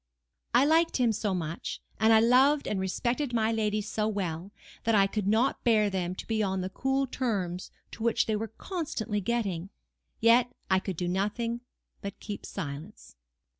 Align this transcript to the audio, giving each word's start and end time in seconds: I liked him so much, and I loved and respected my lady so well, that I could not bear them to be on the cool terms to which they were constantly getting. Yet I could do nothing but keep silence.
I 0.55 0.65
liked 0.65 0.97
him 0.97 1.11
so 1.11 1.35
much, 1.35 1.79
and 1.99 2.11
I 2.11 2.19
loved 2.19 2.67
and 2.67 2.79
respected 2.79 3.33
my 3.35 3.51
lady 3.51 3.81
so 3.83 4.07
well, 4.07 4.51
that 4.83 4.95
I 4.95 5.05
could 5.05 5.27
not 5.27 5.63
bear 5.63 5.91
them 5.91 6.15
to 6.15 6.25
be 6.25 6.41
on 6.41 6.61
the 6.61 6.71
cool 6.71 7.05
terms 7.05 7.69
to 7.91 8.01
which 8.01 8.25
they 8.25 8.35
were 8.35 8.47
constantly 8.47 9.21
getting. 9.21 9.69
Yet 10.19 10.51
I 10.71 10.79
could 10.79 10.97
do 10.97 11.07
nothing 11.07 11.61
but 12.01 12.19
keep 12.19 12.47
silence. 12.47 13.15